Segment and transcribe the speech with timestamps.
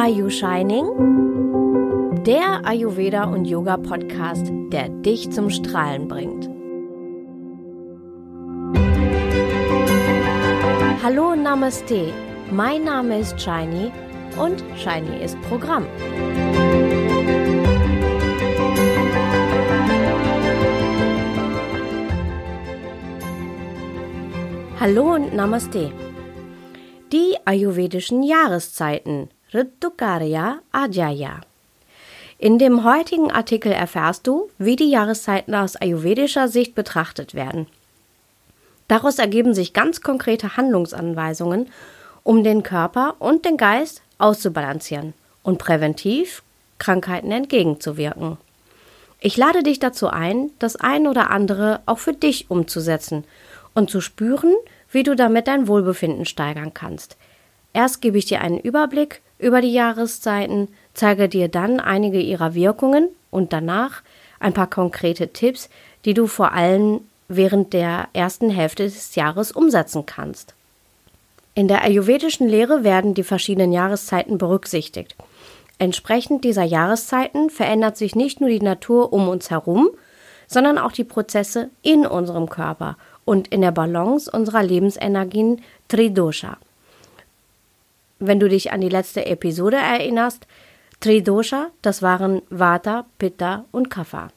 [0.00, 0.86] Are You Shining?
[2.22, 6.48] Der Ayurveda und Yoga Podcast, der dich zum Strahlen bringt.
[11.02, 12.12] Hallo Namaste.
[12.52, 13.90] Mein Name ist Shiny
[14.40, 15.84] und Shiny ist Programm.
[24.78, 25.90] Hallo und Namaste.
[27.10, 31.40] Die ayurvedischen Jahreszeiten Ritukarya Ajaya.
[32.38, 37.66] In dem heutigen Artikel erfährst du, wie die Jahreszeiten aus ayurvedischer Sicht betrachtet werden.
[38.88, 41.70] Daraus ergeben sich ganz konkrete Handlungsanweisungen,
[42.24, 46.42] um den Körper und den Geist auszubalancieren und präventiv
[46.78, 48.36] Krankheiten entgegenzuwirken.
[49.20, 53.24] Ich lade dich dazu ein, das ein oder andere auch für dich umzusetzen
[53.74, 54.54] und zu spüren,
[54.92, 57.16] wie du damit dein Wohlbefinden steigern kannst.
[57.78, 63.08] Erst gebe ich dir einen Überblick über die Jahreszeiten, zeige dir dann einige ihrer Wirkungen
[63.30, 64.02] und danach
[64.40, 65.68] ein paar konkrete Tipps,
[66.04, 70.54] die du vor allem während der ersten Hälfte des Jahres umsetzen kannst.
[71.54, 75.14] In der ayurvedischen Lehre werden die verschiedenen Jahreszeiten berücksichtigt.
[75.78, 79.90] Entsprechend dieser Jahreszeiten verändert sich nicht nur die Natur um uns herum,
[80.48, 86.58] sondern auch die Prozesse in unserem Körper und in der Balance unserer Lebensenergien Tridosha.
[88.18, 90.46] Wenn du dich an die letzte Episode erinnerst,
[91.00, 94.28] Tridosha, das waren Vata, Pitta und Kapha.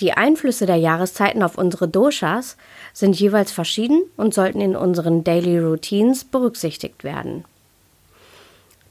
[0.00, 2.56] Die Einflüsse der Jahreszeiten auf unsere Doshas
[2.92, 7.44] sind jeweils verschieden und sollten in unseren Daily Routines berücksichtigt werden.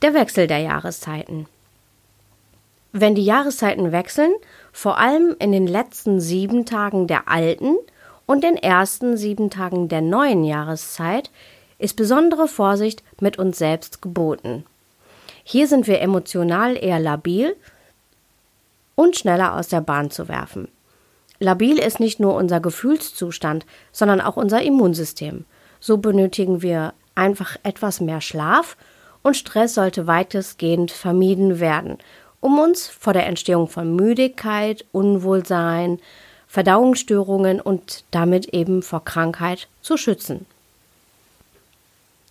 [0.01, 1.45] Der Wechsel der Jahreszeiten.
[2.91, 4.33] Wenn die Jahreszeiten wechseln,
[4.73, 7.75] vor allem in den letzten sieben Tagen der alten
[8.25, 11.31] und den ersten sieben Tagen der neuen Jahreszeit,
[11.79, 14.65] ist besondere Vorsicht mit uns selbst geboten.
[15.43, 17.55] Hier sind wir emotional eher labil
[18.95, 20.67] und schneller aus der Bahn zu werfen.
[21.39, 25.45] Labil ist nicht nur unser Gefühlszustand, sondern auch unser Immunsystem.
[25.79, 28.75] So benötigen wir einfach etwas mehr Schlaf
[29.21, 31.97] und Stress sollte weitestgehend vermieden werden
[32.39, 35.99] um uns vor der Entstehung von Müdigkeit, Unwohlsein,
[36.47, 40.45] Verdauungsstörungen und damit eben vor Krankheit zu schützen.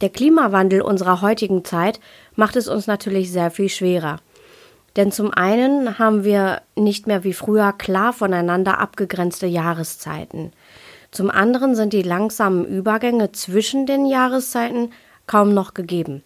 [0.00, 2.00] Der Klimawandel unserer heutigen Zeit
[2.34, 4.18] macht es uns natürlich sehr viel schwerer.
[4.96, 10.52] Denn zum einen haben wir nicht mehr wie früher klar voneinander abgegrenzte Jahreszeiten.
[11.10, 14.92] Zum anderen sind die langsamen Übergänge zwischen den Jahreszeiten
[15.26, 16.22] kaum noch gegeben.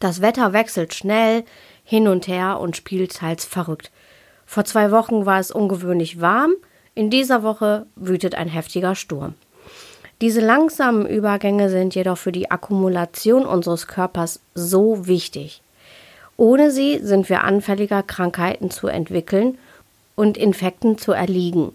[0.00, 1.44] Das Wetter wechselt schnell,
[1.84, 3.90] hin und her und spielt teils verrückt.
[4.46, 6.52] Vor zwei Wochen war es ungewöhnlich warm,
[6.94, 9.34] in dieser Woche wütet ein heftiger Sturm.
[10.20, 15.62] Diese langsamen Übergänge sind jedoch für die Akkumulation unseres Körpers so wichtig.
[16.36, 19.58] Ohne sie sind wir anfälliger, Krankheiten zu entwickeln
[20.16, 21.72] und Infekten zu erliegen.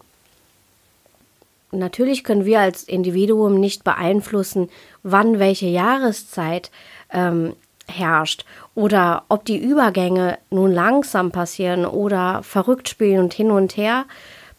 [1.71, 4.69] Natürlich können wir als Individuum nicht beeinflussen,
[5.01, 6.69] wann welche Jahreszeit
[7.11, 7.55] ähm,
[7.87, 14.05] herrscht oder ob die Übergänge nun langsam passieren oder verrückt spielen und hin und her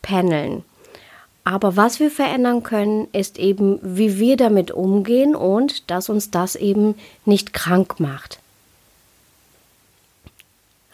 [0.02, 0.64] pendeln.
[1.44, 6.56] Aber was wir verändern können, ist eben, wie wir damit umgehen und dass uns das
[6.56, 6.94] eben
[7.26, 8.38] nicht krank macht.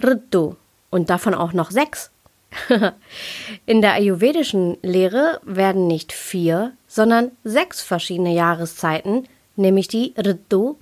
[0.03, 0.57] Ritu
[0.91, 2.11] und davon auch noch sechs.
[3.67, 10.77] In der ayurvedischen Lehre werden nicht vier, sondern sechs verschiedene Jahreszeiten, nämlich die Ritu,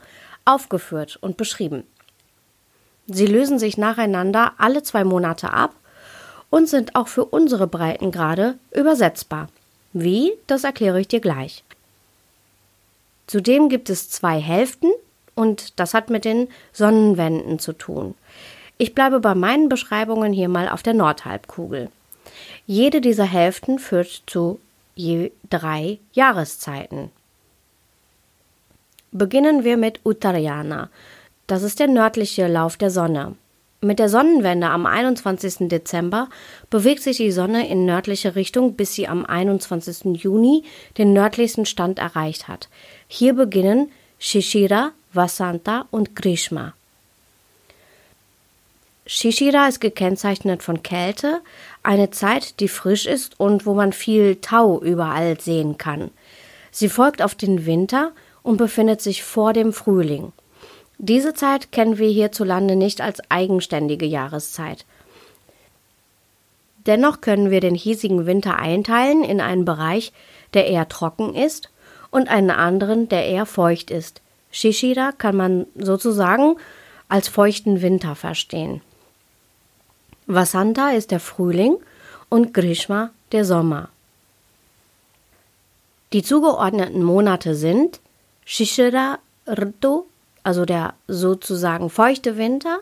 [0.46, 1.84] aufgeführt und beschrieben.
[3.06, 5.74] Sie lösen sich nacheinander alle zwei Monate ab
[6.48, 9.48] und sind auch für unsere Breitengrade übersetzbar.
[10.00, 11.64] Wie, das erkläre ich dir gleich.
[13.26, 14.90] Zudem gibt es zwei Hälften
[15.34, 18.14] und das hat mit den Sonnenwänden zu tun.
[18.78, 21.90] Ich bleibe bei meinen Beschreibungen hier mal auf der Nordhalbkugel.
[22.66, 24.60] Jede dieser Hälften führt zu
[24.94, 27.10] je drei Jahreszeiten.
[29.10, 30.90] Beginnen wir mit Uttarayana.
[31.46, 33.34] Das ist der nördliche Lauf der Sonne.
[33.80, 35.68] Mit der Sonnenwende am 21.
[35.68, 36.28] Dezember
[36.68, 40.20] bewegt sich die Sonne in nördliche Richtung, bis sie am 21.
[40.20, 40.64] Juni
[40.98, 42.68] den nördlichsten Stand erreicht hat.
[43.06, 46.74] Hier beginnen Shishira, Vasanta und Grishma.
[49.06, 51.40] Shishira ist gekennzeichnet von Kälte,
[51.84, 56.10] eine Zeit, die frisch ist und wo man viel Tau überall sehen kann.
[56.72, 58.10] Sie folgt auf den Winter
[58.42, 60.32] und befindet sich vor dem Frühling.
[60.98, 64.84] Diese Zeit kennen wir hierzulande nicht als eigenständige Jahreszeit.
[66.86, 70.12] Dennoch können wir den hiesigen Winter einteilen in einen Bereich,
[70.54, 71.70] der eher trocken ist,
[72.10, 76.56] und einen anderen, der eher feucht ist, Shishira kann man sozusagen
[77.08, 78.80] als feuchten Winter verstehen.
[80.26, 81.76] Vasanta ist der Frühling
[82.28, 83.88] und Grishma der Sommer.
[86.12, 88.00] Die zugeordneten Monate sind
[88.44, 90.04] Shishira Ritu,
[90.48, 92.78] also der sozusagen feuchte Winter,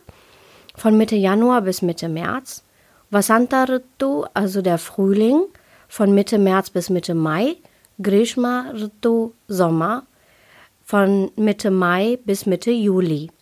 [0.76, 2.62] von Mitte Januar bis Mitte März,
[3.10, 5.40] Vasanta Ritu, also der Frühling,
[5.88, 7.56] von Mitte März bis Mitte Mai,
[8.00, 10.04] Grishma Ritu, Sommer,
[10.84, 13.32] von Mitte Mai bis Mitte Juli.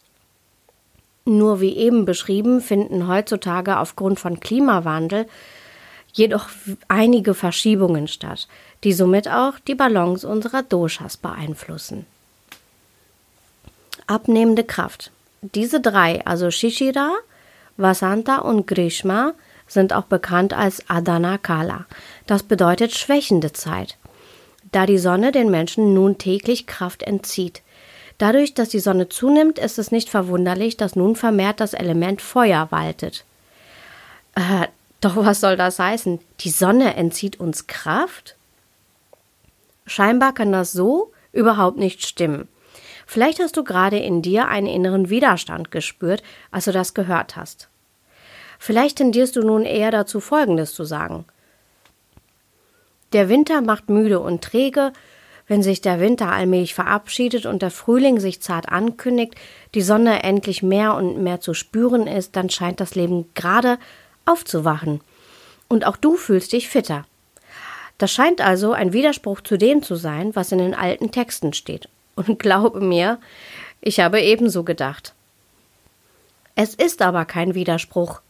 [1.27, 5.27] Nur wie eben beschrieben finden heutzutage aufgrund von Klimawandel
[6.15, 6.49] jedoch
[6.89, 8.49] einige Verschiebungen statt,
[8.85, 12.07] die somit auch die Balance unserer Doshas beeinflussen.
[14.07, 15.11] Abnehmende Kraft.
[15.41, 17.13] Diese drei, also Shishira,
[17.77, 19.33] Vasanta und Grishma,
[19.67, 21.87] sind auch bekannt als Adana Kala.
[22.27, 23.97] Das bedeutet schwächende Zeit,
[24.73, 27.63] da die Sonne den Menschen nun täglich Kraft entzieht.
[28.19, 32.69] Dadurch, dass die Sonne zunimmt, ist es nicht verwunderlich, dass nun vermehrt das Element Feuer
[32.71, 33.25] waltet.
[34.35, 34.69] Äh,
[35.01, 36.21] doch was soll das heißen?
[36.41, 38.37] Die Sonne entzieht uns Kraft?
[39.87, 42.49] Scheinbar kann das so überhaupt nicht stimmen.
[43.07, 47.69] Vielleicht hast du gerade in dir einen inneren Widerstand gespürt, als du das gehört hast.
[48.59, 51.25] Vielleicht tendierst du nun eher dazu, Folgendes zu sagen.
[53.13, 54.93] Der Winter macht müde und träge,
[55.47, 59.35] wenn sich der Winter allmählich verabschiedet und der Frühling sich zart ankündigt,
[59.75, 63.79] die Sonne endlich mehr und mehr zu spüren ist, dann scheint das Leben gerade
[64.25, 65.01] aufzuwachen.
[65.69, 67.05] Und auch du fühlst dich fitter.
[67.99, 71.89] Das scheint also ein Widerspruch zu dem zu sein, was in den alten Texten steht.
[72.17, 73.19] Und glaube mir,
[73.81, 75.15] ich habe ebenso gedacht.
[76.55, 78.21] Es ist aber kein Widerspruch.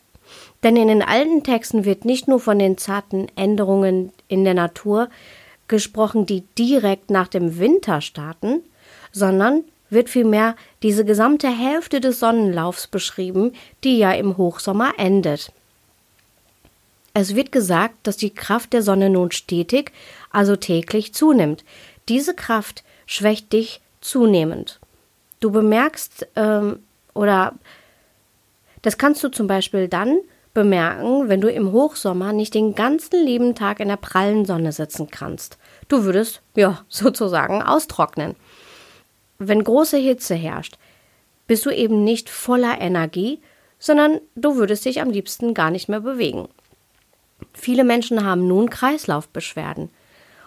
[0.63, 5.11] Denn in den alten Texten wird nicht nur von den zarten Änderungen in der Natur
[5.69, 8.63] gesprochen, die direkt nach dem Winter starten,
[9.13, 13.53] sondern wird vielmehr diese gesamte Hälfte des Sonnenlaufs beschrieben,
[13.85, 15.53] die ja im Hochsommer endet.
[17.13, 19.93] Es wird gesagt, dass die Kraft der Sonne nun stetig,
[20.31, 21.65] also täglich zunimmt.
[22.09, 24.81] Diese Kraft schwächt dich zunehmend.
[25.41, 26.81] Du bemerkst ähm,
[27.15, 27.55] oder
[28.83, 30.19] das kannst du zum Beispiel dann
[30.53, 35.11] bemerken, wenn du im Hochsommer nicht den ganzen lieben Tag in der prallen Sonne sitzen
[35.11, 35.59] kannst.
[35.89, 38.37] Du würdest, ja, sozusagen austrocknen.
[39.39, 40.79] Wenn große Hitze herrscht,
[41.47, 43.41] bist du eben nicht voller Energie,
[43.79, 46.49] sondern du würdest dich am liebsten gar nicht mehr bewegen.
[47.53, 49.91] Viele Menschen haben nun Kreislaufbeschwerden.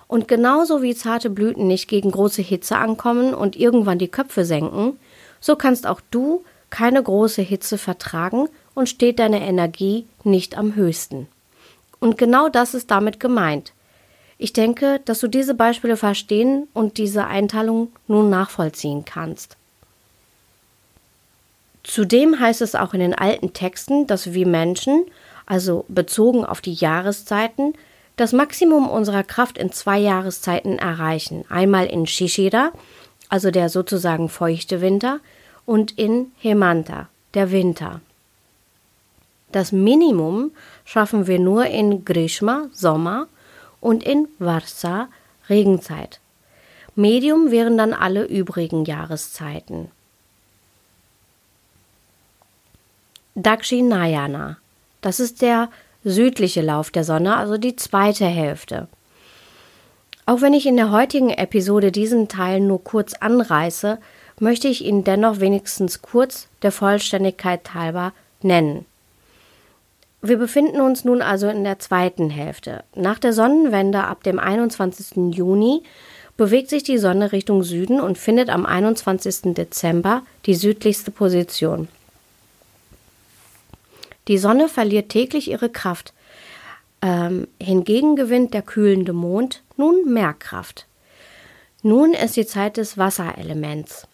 [0.08, 4.98] Und genauso wie zarte Blüten nicht gegen große Hitze ankommen und irgendwann die Köpfe senken,
[5.40, 11.28] so kannst auch du keine große Hitze vertragen und steht deine Energie nicht am höchsten.
[12.00, 13.74] Und genau das ist damit gemeint.
[14.38, 19.58] Ich denke, dass du diese Beispiele verstehen und diese Einteilung nun nachvollziehen kannst.
[21.84, 25.06] Zudem heißt es auch in den alten Texten, dass wir Menschen
[25.46, 27.74] also bezogen auf die Jahreszeiten,
[28.18, 31.46] das Maximum unserer Kraft in zwei Jahreszeiten erreichen.
[31.50, 32.72] Einmal in Shishira,
[33.30, 35.20] also der sozusagen feuchte Winter,
[35.66, 38.02] und in Hemanta, der Winter.
[39.52, 40.52] Das Minimum
[40.86, 43.28] schaffen wir nur in Grishma, Sommer,
[43.80, 45.08] und in Varsa,
[45.50, 46.20] Regenzeit.
[46.96, 49.92] Medium wären dann alle übrigen Jahreszeiten.
[53.36, 54.58] Dakshinayana
[55.02, 55.70] das ist der
[56.10, 58.88] südliche Lauf der Sonne, also die zweite Hälfte.
[60.26, 63.98] Auch wenn ich in der heutigen Episode diesen Teil nur kurz anreiße,
[64.40, 68.86] möchte ich ihn dennoch wenigstens kurz der Vollständigkeit halber nennen.
[70.22, 72.84] Wir befinden uns nun also in der zweiten Hälfte.
[72.96, 75.36] Nach der Sonnenwende ab dem 21.
[75.36, 75.84] Juni
[76.36, 79.54] bewegt sich die Sonne Richtung Süden und findet am 21.
[79.54, 81.88] Dezember die südlichste Position.
[84.28, 86.14] Die Sonne verliert täglich ihre Kraft.
[87.02, 90.88] Ähm, hingegen gewinnt der kühlende Mond nun mehr Kraft.
[91.84, 94.08] Nun ist die Zeit des Wasserelements.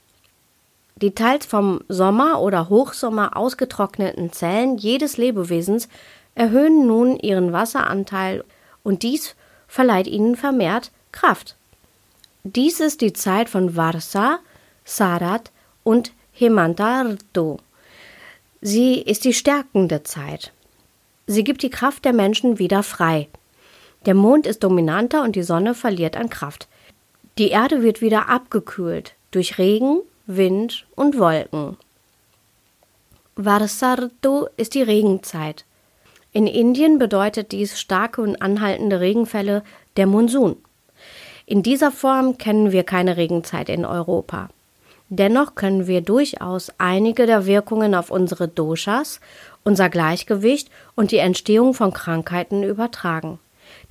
[0.97, 5.89] Die teils vom Sommer oder Hochsommer ausgetrockneten Zellen jedes Lebewesens
[6.35, 8.43] erhöhen nun ihren Wasseranteil
[8.83, 9.35] und dies
[9.67, 11.55] verleiht ihnen vermehrt Kraft.
[12.43, 14.39] Dies ist die Zeit von Varsa,
[14.83, 15.51] Sarat
[15.83, 17.59] und Hemantarto.
[18.65, 20.53] Sie ist die stärkende Zeit.
[21.27, 23.27] Sie gibt die Kraft der Menschen wieder frei.
[24.05, 26.69] Der Mond ist dominanter und die Sonne verliert an Kraft.
[27.37, 31.75] Die Erde wird wieder abgekühlt durch Regen, Wind und Wolken.
[33.35, 35.65] Varsardo ist die Regenzeit.
[36.31, 39.63] In Indien bedeutet dies starke und anhaltende Regenfälle
[39.97, 40.55] der Monsun.
[41.45, 44.47] In dieser Form kennen wir keine Regenzeit in Europa.
[45.15, 49.19] Dennoch können wir durchaus einige der Wirkungen auf unsere Doshas,
[49.63, 53.37] unser Gleichgewicht und die Entstehung von Krankheiten übertragen.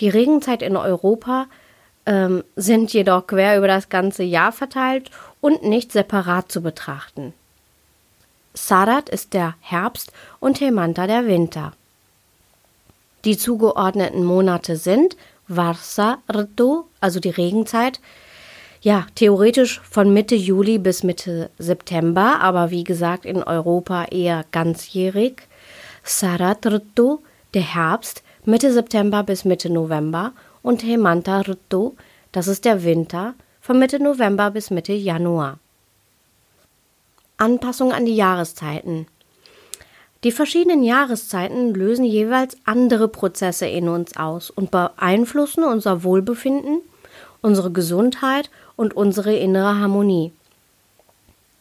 [0.00, 1.46] Die Regenzeit in Europa
[2.06, 7.32] ähm, sind jedoch quer über das ganze Jahr verteilt und nicht separat zu betrachten.
[8.52, 10.10] Sarat ist der Herbst
[10.40, 11.72] und Hemanta der Winter.
[13.24, 18.00] Die zugeordneten Monate sind Varsa Ritu, also die Regenzeit,
[18.82, 25.42] ja, theoretisch von Mitte Juli bis Mitte September, aber wie gesagt in Europa eher ganzjährig.
[26.02, 27.18] Sarat Ritu,
[27.54, 31.92] der Herbst, Mitte September bis Mitte November und Hemanta Ritu,
[32.32, 35.60] das ist der Winter, von Mitte November bis Mitte Januar.
[37.36, 39.06] Anpassung an die Jahreszeiten.
[40.24, 46.80] Die verschiedenen Jahreszeiten lösen jeweils andere Prozesse in uns aus und beeinflussen unser Wohlbefinden,
[47.40, 50.32] unsere Gesundheit und unsere innere Harmonie.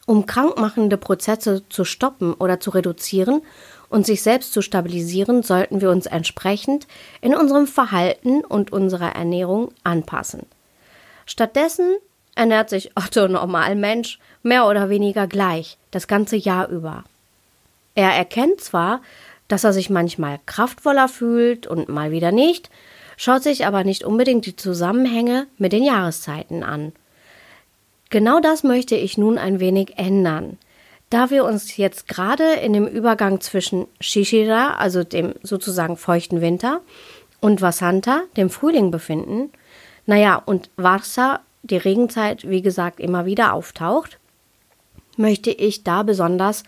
[0.06, 3.42] Um krankmachende Prozesse zu stoppen oder zu reduzieren
[3.90, 6.88] und sich selbst zu stabilisieren, sollten wir uns entsprechend
[7.22, 10.46] in unserem Verhalten und unserer Ernährung anpassen.
[11.26, 11.96] Stattdessen
[12.36, 17.04] ernährt sich Otto Normalmensch mehr oder weniger gleich, das ganze Jahr über.
[17.96, 19.02] Er erkennt zwar,
[19.48, 22.70] dass er sich manchmal kraftvoller fühlt und mal wieder nicht,
[23.18, 26.94] schaut sich aber nicht unbedingt die Zusammenhänge mit den Jahreszeiten an.
[28.12, 30.58] Genau das möchte ich nun ein wenig ändern.
[31.10, 36.82] Da wir uns jetzt gerade in dem Übergang zwischen Shishira, also dem sozusagen feuchten Winter,
[37.40, 39.50] und Vasanta, dem Frühling, befinden,
[40.06, 44.20] naja, und Varsa, die Regenzeit, wie gesagt, immer wieder auftaucht,
[45.16, 46.64] möchte ich da besonders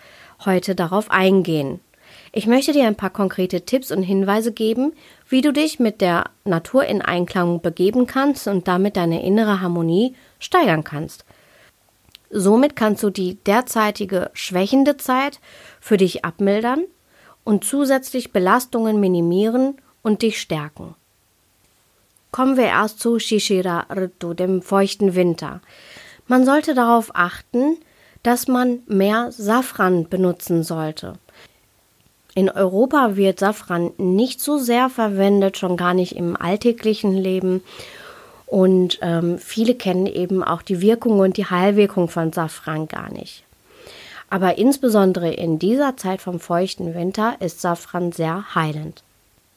[0.45, 1.81] heute darauf eingehen.
[2.31, 4.93] Ich möchte dir ein paar konkrete Tipps und Hinweise geben,
[5.27, 10.15] wie du dich mit der Natur in Einklang begeben kannst und damit deine innere Harmonie
[10.39, 11.25] steigern kannst.
[12.35, 15.39] Somit kannst du die derzeitige schwächende Zeit
[15.79, 16.83] für dich abmildern
[17.43, 20.95] und zusätzlich Belastungen minimieren und dich stärken.
[22.31, 25.61] Kommen wir erst zu Shishira Ritu, dem feuchten Winter.
[26.27, 27.77] Man sollte darauf achten,
[28.23, 31.13] dass man mehr Safran benutzen sollte.
[32.33, 37.61] In Europa wird Safran nicht so sehr verwendet, schon gar nicht im alltäglichen Leben.
[38.53, 43.43] Und ähm, viele kennen eben auch die Wirkung und die Heilwirkung von Safran gar nicht.
[44.29, 49.01] Aber insbesondere in dieser Zeit vom feuchten Winter ist Safran sehr heilend.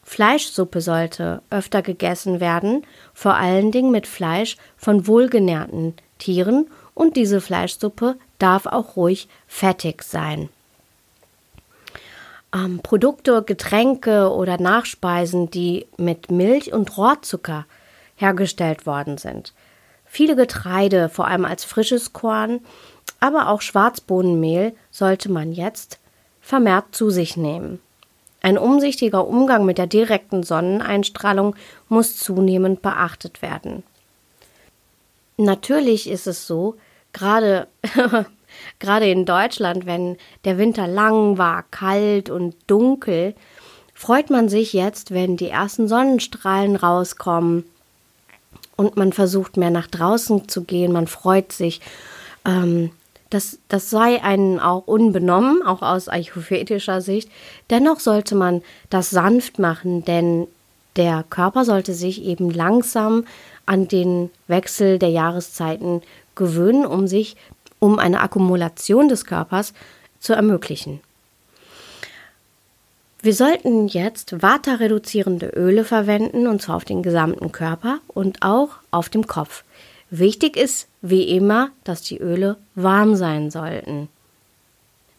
[0.01, 7.39] Fleischsuppe sollte öfter gegessen werden, vor allen Dingen mit Fleisch von wohlgenährten Tieren und diese
[7.39, 10.49] Fleischsuppe darf auch ruhig fettig sein.
[12.51, 17.67] Ähm, Produkte, Getränke oder Nachspeisen, die mit Milch und Rohrzucker
[18.17, 19.53] hergestellt worden sind.
[20.05, 22.59] Viele Getreide, vor allem als frisches Korn,
[23.19, 25.99] aber auch Schwarzbohnenmehl sollte man jetzt
[26.41, 27.79] vermehrt zu sich nehmen.
[28.41, 31.55] Ein umsichtiger Umgang mit der direkten Sonneneinstrahlung
[31.89, 33.83] muss zunehmend beachtet werden.
[35.37, 36.75] Natürlich ist es so,
[37.13, 37.67] gerade
[38.79, 43.35] gerade in Deutschland, wenn der Winter lang war, kalt und dunkel,
[43.93, 47.65] freut man sich jetzt, wenn die ersten Sonnenstrahlen rauskommen
[48.77, 51.81] und man versucht mehr nach draußen zu gehen, man freut sich.
[52.45, 52.91] Ähm,
[53.29, 57.29] das, das sei einen auch unbenommen, auch aus ayurvedischer Sicht.
[57.69, 60.47] Dennoch sollte man das sanft machen, denn
[60.95, 63.25] der Körper sollte sich eben langsam
[63.65, 66.01] an den Wechsel der Jahreszeiten
[66.35, 67.35] gewöhnen, um sich,
[67.79, 69.73] um eine Akkumulation des Körpers
[70.19, 71.01] zu ermöglichen.
[73.27, 79.09] Wir sollten jetzt Vata-reduzierende Öle verwenden, und zwar auf den gesamten Körper und auch auf
[79.09, 79.65] dem Kopf.
[80.09, 84.07] Wichtig ist, wie immer, dass die Öle warm sein sollten.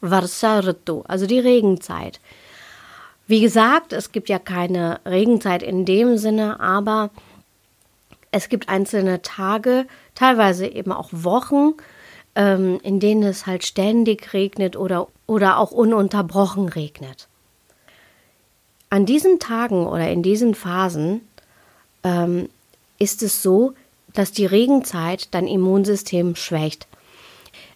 [0.01, 2.19] Varsa Ritu, also die Regenzeit.
[3.27, 7.11] Wie gesagt, es gibt ja keine Regenzeit in dem Sinne, aber
[8.31, 9.85] es gibt einzelne Tage,
[10.15, 11.75] teilweise eben auch Wochen,
[12.37, 17.29] ähm, in denen es halt ständig regnet oder, oder auch ununterbrochen regnet.
[18.91, 21.21] An diesen Tagen oder in diesen Phasen
[22.05, 22.49] ähm,
[22.99, 23.75] ist es so,
[24.15, 26.87] dass die Regenzeit dein Immunsystem schwächt.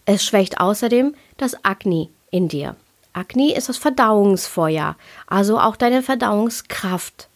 [0.07, 2.77] Es schwächt außerdem das Agni in dir.
[3.13, 7.29] Agni ist das Verdauungsfeuer, also auch deine Verdauungskraft.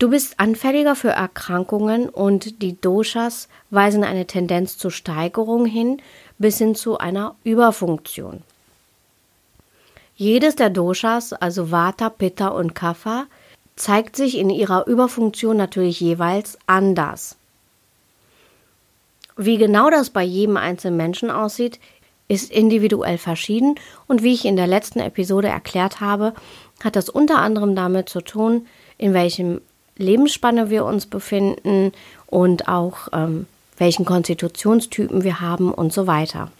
[0.00, 6.02] Du bist anfälliger für Erkrankungen und die Doshas weisen eine Tendenz zur Steigerung hin
[6.38, 8.42] bis hin zu einer Überfunktion.
[10.22, 13.26] Jedes der Doshas, also Vata, Pitta und Kapha,
[13.74, 17.34] zeigt sich in ihrer Überfunktion natürlich jeweils anders.
[19.36, 21.80] Wie genau das bei jedem einzelnen Menschen aussieht,
[22.28, 23.74] ist individuell verschieden
[24.06, 26.34] und wie ich in der letzten Episode erklärt habe,
[26.84, 29.60] hat das unter anderem damit zu tun, in welchem
[29.96, 31.90] Lebensspanne wir uns befinden
[32.28, 36.52] und auch ähm, welchen Konstitutionstypen wir haben und so weiter.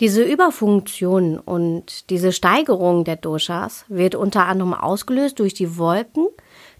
[0.00, 6.26] Diese Überfunktion und diese Steigerung der Doshas wird unter anderem ausgelöst durch die Wolken,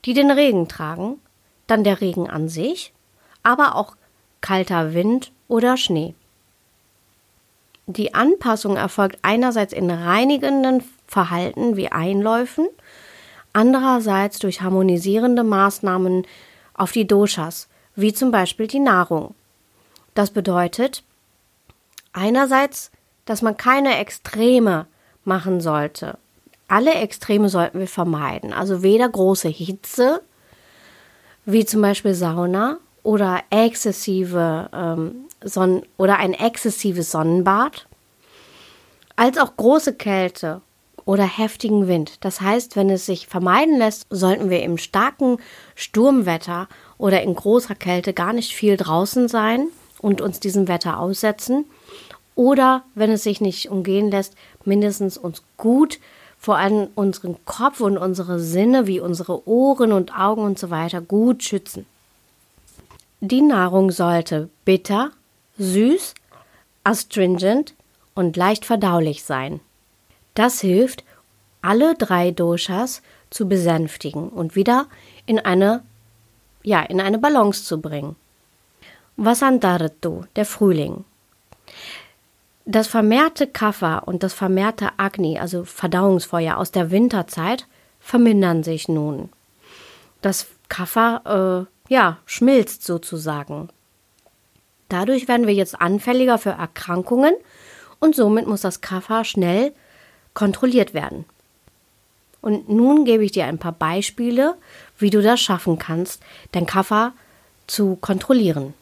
[0.04, 1.20] die den Regen tragen,
[1.66, 2.92] dann der Regen an sich,
[3.42, 3.94] aber auch
[4.40, 6.14] kalter Wind oder Schnee.
[7.86, 12.66] Die Anpassung erfolgt einerseits in reinigenden Verhalten wie Einläufen,
[13.52, 16.26] andererseits durch harmonisierende Maßnahmen
[16.72, 19.34] auf die Doshas, wie zum Beispiel die Nahrung.
[20.14, 21.04] Das bedeutet
[22.12, 22.90] einerseits
[23.24, 24.86] dass man keine Extreme
[25.24, 26.18] machen sollte.
[26.68, 28.52] Alle Extreme sollten wir vermeiden.
[28.52, 30.22] Also weder große Hitze,
[31.44, 37.86] wie zum Beispiel Sauna oder exzessive ähm, Sonnen oder ein exzessives Sonnenbad,
[39.16, 40.62] als auch große Kälte
[41.04, 42.24] oder heftigen Wind.
[42.24, 45.36] Das heißt, wenn es sich vermeiden lässt, sollten wir im starken
[45.74, 46.66] Sturmwetter
[46.96, 49.68] oder in großer Kälte gar nicht viel draußen sein
[50.00, 51.66] und uns diesem Wetter aussetzen
[52.34, 55.98] oder, wenn es sich nicht umgehen lässt, mindestens uns gut,
[56.38, 61.00] vor allem unseren Kopf und unsere Sinne wie unsere Ohren und Augen und so weiter
[61.00, 61.86] gut schützen.
[63.20, 65.10] Die Nahrung sollte bitter,
[65.58, 66.14] süß,
[66.82, 67.74] astringent
[68.14, 69.60] und leicht verdaulich sein.
[70.34, 71.04] Das hilft,
[71.62, 73.00] alle drei Doshas
[73.30, 74.86] zu besänftigen und wieder
[75.24, 75.82] in eine,
[76.62, 78.16] ja, in eine Balance zu bringen.
[79.16, 81.04] Vasantaratu, der Frühling.
[82.66, 87.66] Das vermehrte Kapha und das vermehrte Agni, also Verdauungsfeuer aus der Winterzeit,
[88.00, 89.28] vermindern sich nun.
[90.22, 93.68] Das Kapha, äh, ja, schmilzt sozusagen.
[94.88, 97.34] Dadurch werden wir jetzt anfälliger für Erkrankungen
[98.00, 99.72] und somit muss das Kapha schnell
[100.32, 101.26] kontrolliert werden.
[102.40, 104.56] Und nun gebe ich dir ein paar Beispiele,
[104.98, 106.22] wie du das schaffen kannst,
[106.52, 107.12] dein Kapha
[107.66, 108.74] zu kontrollieren.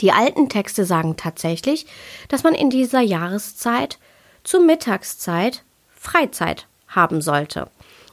[0.00, 1.86] Die alten Texte sagen tatsächlich,
[2.28, 3.98] dass man in dieser Jahreszeit
[4.44, 7.68] zur Mittagszeit Freizeit haben sollte.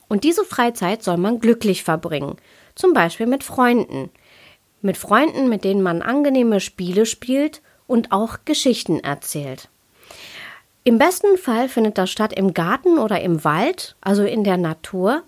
[0.07, 2.37] Und diese Freizeit soll man glücklich verbringen,
[2.75, 4.09] zum Beispiel mit Freunden.
[4.81, 9.69] Mit Freunden, mit denen man angenehme Spiele spielt und auch Geschichten erzählt.
[10.83, 15.23] Im besten Fall findet das statt im Garten oder im Wald, also in der Natur,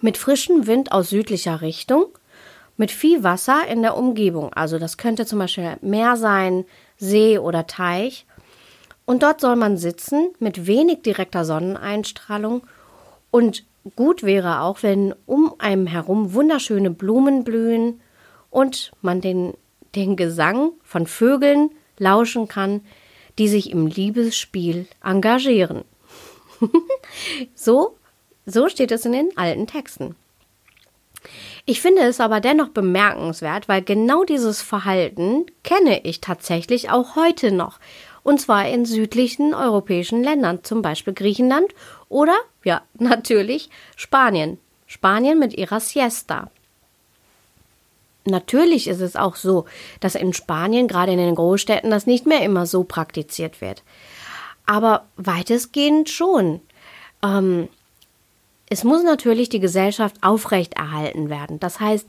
[0.00, 2.06] mit frischem Wind aus südlicher Richtung
[2.80, 4.54] mit viel Wasser in der Umgebung.
[4.54, 6.64] Also das könnte zum Beispiel Meer sein,
[6.96, 8.24] See oder Teich.
[9.04, 12.62] Und dort soll man sitzen mit wenig direkter Sonneneinstrahlung.
[13.30, 13.64] Und
[13.96, 18.00] gut wäre auch, wenn um einem herum wunderschöne Blumen blühen
[18.48, 19.52] und man den,
[19.94, 22.80] den Gesang von Vögeln lauschen kann,
[23.38, 25.84] die sich im Liebesspiel engagieren.
[27.54, 27.98] so,
[28.46, 30.16] so steht es in den alten Texten.
[31.66, 37.52] Ich finde es aber dennoch bemerkenswert, weil genau dieses Verhalten kenne ich tatsächlich auch heute
[37.52, 37.78] noch.
[38.22, 41.74] Und zwar in südlichen europäischen Ländern, zum Beispiel Griechenland
[42.08, 44.58] oder, ja, natürlich Spanien.
[44.86, 46.50] Spanien mit ihrer Siesta.
[48.24, 49.64] Natürlich ist es auch so,
[50.00, 53.82] dass in Spanien, gerade in den Großstädten, das nicht mehr immer so praktiziert wird.
[54.66, 56.60] Aber weitestgehend schon.
[57.22, 57.68] Ähm,
[58.70, 61.60] es muss natürlich die Gesellschaft aufrechterhalten werden.
[61.60, 62.08] Das heißt,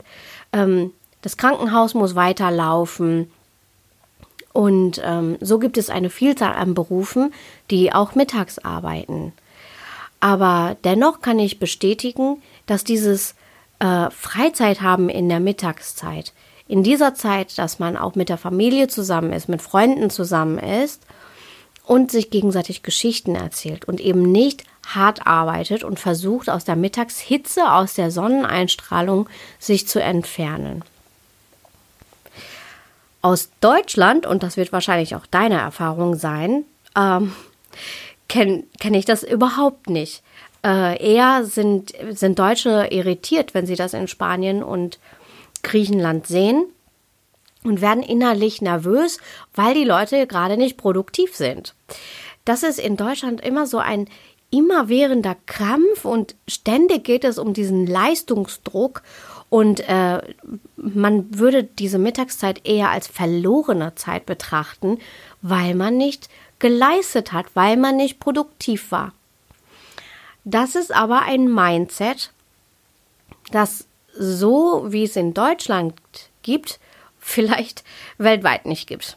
[0.52, 3.30] ähm, das Krankenhaus muss weiterlaufen.
[4.52, 7.34] Und ähm, so gibt es eine Vielzahl an Berufen,
[7.70, 9.32] die auch mittags arbeiten.
[10.20, 13.34] Aber dennoch kann ich bestätigen, dass dieses
[13.80, 16.32] äh, Freizeit haben in der Mittagszeit,
[16.68, 21.02] in dieser Zeit, dass man auch mit der Familie zusammen ist, mit Freunden zusammen ist
[21.84, 27.72] und sich gegenseitig Geschichten erzählt und eben nicht hart arbeitet und versucht aus der Mittagshitze,
[27.72, 30.84] aus der Sonneneinstrahlung sich zu entfernen.
[33.20, 36.64] Aus Deutschland, und das wird wahrscheinlich auch deine Erfahrung sein,
[36.96, 37.32] ähm,
[38.28, 40.22] kenne kenn ich das überhaupt nicht.
[40.64, 44.98] Äh, eher sind, sind Deutsche irritiert, wenn sie das in Spanien und
[45.62, 46.64] Griechenland sehen
[47.64, 49.18] und werden innerlich nervös,
[49.54, 51.74] weil die Leute gerade nicht produktiv sind.
[52.44, 54.08] Das ist in Deutschland immer so ein
[54.52, 59.02] immerwährender Krampf und ständig geht es um diesen Leistungsdruck
[59.48, 60.20] und äh,
[60.76, 64.98] man würde diese Mittagszeit eher als verlorene Zeit betrachten,
[65.40, 69.12] weil man nicht geleistet hat, weil man nicht produktiv war.
[70.44, 72.30] Das ist aber ein Mindset,
[73.50, 75.94] das so wie es in Deutschland
[76.42, 76.78] gibt,
[77.18, 77.84] vielleicht
[78.18, 79.16] weltweit nicht gibt.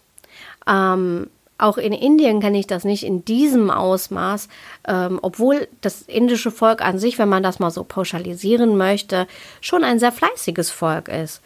[0.67, 4.49] Ähm, auch in Indien kenne ich das nicht in diesem Ausmaß,
[4.87, 9.27] ähm, obwohl das indische Volk an sich, wenn man das mal so pauschalisieren möchte,
[9.61, 11.41] schon ein sehr fleißiges Volk ist.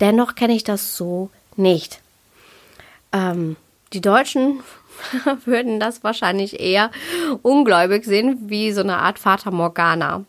[0.00, 2.00] Dennoch kenne ich das so nicht.
[3.12, 3.56] Ähm,
[3.92, 4.60] die Deutschen
[5.44, 6.90] würden das wahrscheinlich eher
[7.42, 10.24] ungläubig sehen, wie so eine Art Fata Morgana.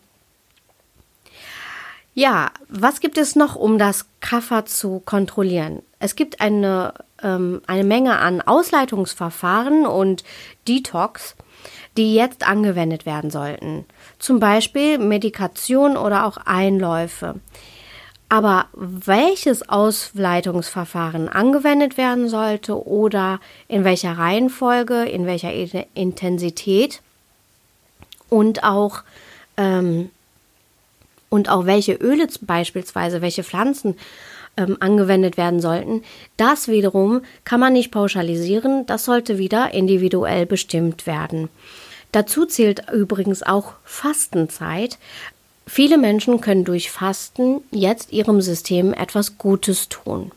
[2.15, 5.81] Ja, was gibt es noch, um das Kaffer zu kontrollieren?
[5.99, 10.23] Es gibt eine, ähm, eine Menge an Ausleitungsverfahren und
[10.67, 11.35] Detox,
[11.97, 13.85] die jetzt angewendet werden sollten.
[14.19, 17.35] Zum Beispiel Medikation oder auch Einläufe.
[18.29, 25.51] Aber welches Ausleitungsverfahren angewendet werden sollte oder in welcher Reihenfolge, in welcher
[25.93, 27.01] Intensität
[28.29, 29.03] und auch
[29.57, 30.09] ähm,
[31.29, 33.95] und auch welche Öle beispielsweise, welche Pflanzen
[34.57, 36.03] ähm, angewendet werden sollten,
[36.37, 41.49] das wiederum kann man nicht pauschalisieren, das sollte wieder individuell bestimmt werden.
[42.11, 44.99] Dazu zählt übrigens auch Fastenzeit.
[45.65, 50.31] Viele Menschen können durch Fasten jetzt ihrem System etwas Gutes tun.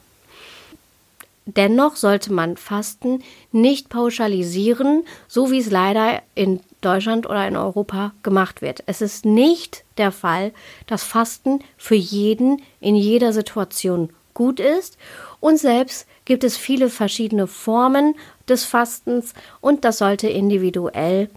[1.44, 8.12] Dennoch sollte man Fasten nicht pauschalisieren, so wie es leider in Deutschland oder in Europa
[8.22, 8.82] gemacht wird.
[8.86, 10.52] Es ist nicht der Fall,
[10.86, 14.96] dass Fasten für jeden in jeder Situation gut ist
[15.40, 18.14] und selbst gibt es viele verschiedene Formen
[18.48, 21.28] des Fastens und das sollte individuell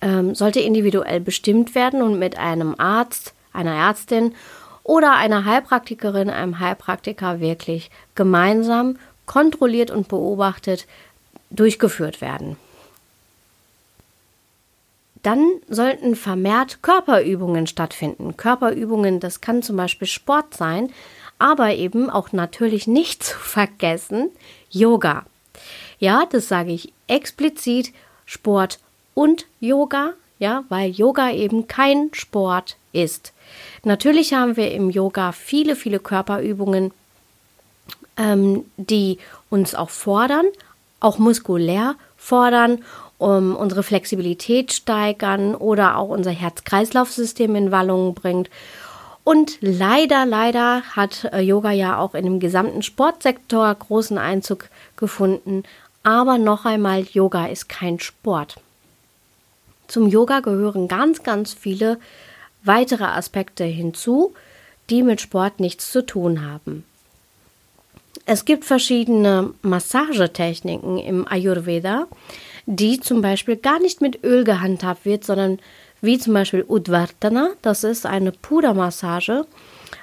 [0.00, 4.34] ähm, sollte individuell bestimmt werden und mit einem Arzt, einer Ärztin
[4.82, 10.86] oder einer Heilpraktikerin, einem Heilpraktiker wirklich gemeinsam kontrolliert und beobachtet
[11.50, 12.56] durchgeführt werden.
[15.24, 18.36] Dann sollten vermehrt Körperübungen stattfinden.
[18.36, 20.92] Körperübungen, das kann zum Beispiel Sport sein,
[21.38, 24.30] aber eben auch natürlich nicht zu vergessen
[24.70, 25.24] Yoga.
[25.98, 27.92] Ja, das sage ich explizit
[28.26, 28.78] Sport
[29.14, 33.32] und Yoga, ja, weil Yoga eben kein Sport ist.
[33.82, 36.92] Natürlich haben wir im Yoga viele, viele Körperübungen,
[38.18, 40.46] ähm, die uns auch fordern,
[41.00, 42.84] auch muskulär fordern,
[43.18, 48.50] um unsere Flexibilität steigern oder auch unser Herz-Kreislauf-System in Wallungen bringt.
[49.24, 55.62] Und leider, leider hat äh, Yoga ja auch in dem gesamten Sportsektor großen Einzug gefunden.
[56.02, 58.56] Aber noch einmal, Yoga ist kein Sport.
[59.88, 61.98] Zum Yoga gehören ganz, ganz viele
[62.62, 64.34] weitere Aspekte hinzu,
[64.90, 66.84] die mit Sport nichts zu tun haben.
[68.26, 72.06] Es gibt verschiedene Massagetechniken im Ayurveda,
[72.66, 75.58] die zum Beispiel gar nicht mit Öl gehandhabt wird, sondern
[76.00, 79.46] wie zum Beispiel Udvartana, das ist eine Pudermassage.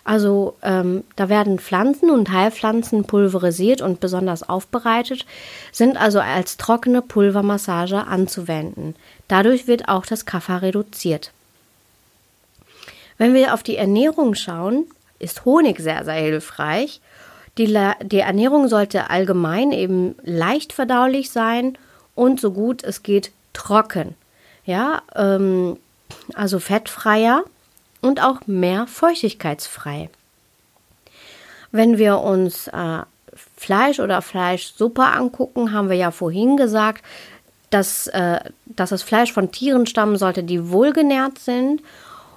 [0.03, 5.25] Also ähm, da werden Pflanzen und Heilpflanzen pulverisiert und besonders aufbereitet,
[5.71, 8.95] sind also als trockene Pulvermassage anzuwenden.
[9.27, 11.31] Dadurch wird auch das Kapha reduziert.
[13.19, 14.85] Wenn wir auf die Ernährung schauen,
[15.19, 16.99] ist Honig sehr, sehr hilfreich.
[17.59, 21.77] Die, die Ernährung sollte allgemein eben leicht verdaulich sein
[22.21, 24.13] und so gut es geht trocken.
[24.63, 25.77] Ja, ähm,
[26.35, 27.43] also fettfreier
[27.99, 30.11] und auch mehr feuchtigkeitsfrei.
[31.71, 32.99] Wenn wir uns äh,
[33.57, 37.03] Fleisch oder Fleischsuppe angucken, haben wir ja vorhin gesagt,
[37.71, 41.81] dass, äh, dass das Fleisch von Tieren stammen sollte, die wohlgenährt sind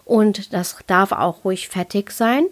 [0.07, 2.47] und das darf auch ruhig fettig sein.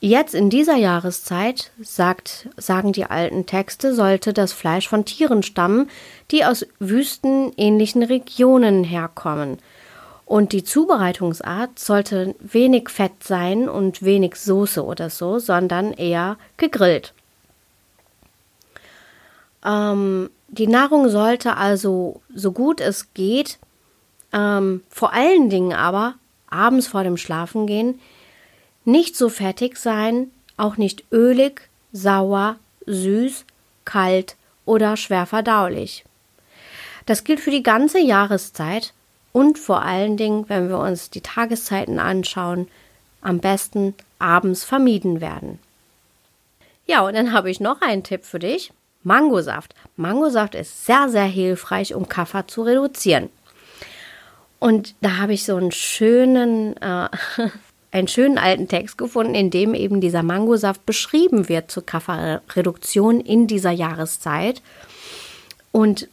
[0.00, 5.90] Jetzt in dieser Jahreszeit, sagt, sagen die alten Texte, sollte das Fleisch von Tieren stammen,
[6.30, 9.58] die aus wüstenähnlichen Regionen herkommen.
[10.24, 17.12] Und die Zubereitungsart sollte wenig Fett sein und wenig Soße oder so, sondern eher gegrillt.
[19.64, 23.58] Ähm, die Nahrung sollte also so gut es geht,
[24.32, 26.14] ähm, vor allen Dingen aber
[26.48, 27.98] abends vor dem Schlafengehen,
[28.88, 33.44] nicht so fettig sein, auch nicht ölig, sauer, süß,
[33.84, 36.04] kalt oder schwer verdaulich.
[37.06, 38.92] Das gilt für die ganze Jahreszeit
[39.32, 42.66] und vor allen Dingen, wenn wir uns die Tageszeiten anschauen,
[43.20, 45.58] am besten abends vermieden werden.
[46.86, 48.72] Ja, und dann habe ich noch einen Tipp für dich.
[49.02, 49.74] Mangosaft.
[49.96, 53.28] Mangosaft ist sehr, sehr hilfreich, um Kaffer zu reduzieren.
[54.58, 57.08] Und da habe ich so einen schönen, äh,
[57.90, 63.46] einen schönen alten Text gefunden, in dem eben dieser Mangosaft beschrieben wird zur Kafferreduktion in
[63.46, 64.62] dieser Jahreszeit.
[65.72, 66.08] Und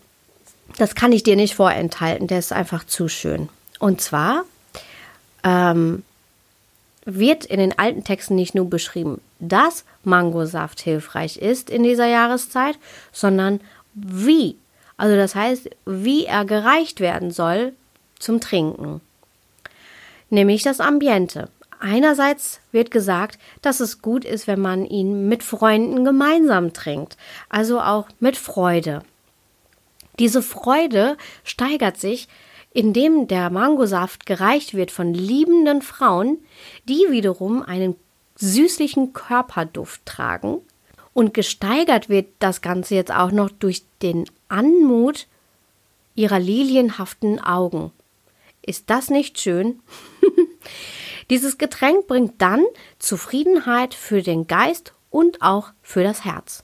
[0.78, 3.50] das kann ich dir nicht vorenthalten, der ist einfach zu schön.
[3.80, 4.46] Und zwar
[5.44, 6.04] ähm,
[7.06, 12.78] wird in den alten Texten nicht nur beschrieben, dass Mangosaft hilfreich ist in dieser Jahreszeit,
[13.12, 13.60] sondern
[13.94, 14.56] wie.
[14.98, 17.74] Also das heißt, wie er gereicht werden soll
[18.18, 19.02] zum Trinken.
[20.30, 21.50] Nämlich das Ambiente.
[21.88, 27.16] Einerseits wird gesagt, dass es gut ist, wenn man ihn mit Freunden gemeinsam trinkt,
[27.48, 29.04] also auch mit Freude.
[30.18, 32.28] Diese Freude steigert sich,
[32.74, 36.40] indem der Mangosaft gereicht wird von liebenden Frauen,
[36.90, 37.96] die wiederum einen
[38.34, 40.62] süßlichen Körperduft tragen.
[41.14, 45.28] Und gesteigert wird das Ganze jetzt auch noch durch den Anmut
[46.16, 47.92] ihrer lilienhaften Augen.
[48.64, 49.82] Ist das nicht schön?
[51.30, 52.64] Dieses Getränk bringt dann
[53.00, 56.64] Zufriedenheit für den Geist und auch für das Herz.